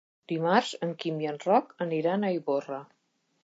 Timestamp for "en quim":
0.87-1.21